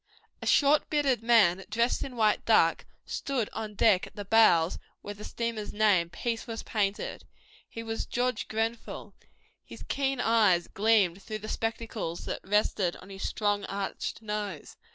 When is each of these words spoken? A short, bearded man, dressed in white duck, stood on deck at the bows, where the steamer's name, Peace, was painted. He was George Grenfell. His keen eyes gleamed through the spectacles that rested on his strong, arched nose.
A 0.41 0.47
short, 0.47 0.89
bearded 0.89 1.21
man, 1.21 1.63
dressed 1.69 2.03
in 2.03 2.15
white 2.15 2.43
duck, 2.43 2.85
stood 3.05 3.51
on 3.53 3.75
deck 3.75 4.07
at 4.07 4.15
the 4.15 4.25
bows, 4.25 4.79
where 5.03 5.13
the 5.13 5.23
steamer's 5.23 5.71
name, 5.71 6.09
Peace, 6.09 6.47
was 6.47 6.63
painted. 6.63 7.23
He 7.69 7.83
was 7.83 8.07
George 8.07 8.47
Grenfell. 8.47 9.13
His 9.63 9.83
keen 9.87 10.19
eyes 10.19 10.67
gleamed 10.67 11.21
through 11.21 11.37
the 11.37 11.47
spectacles 11.47 12.25
that 12.25 12.41
rested 12.43 12.95
on 12.95 13.11
his 13.11 13.29
strong, 13.29 13.63
arched 13.65 14.23
nose. 14.23 14.75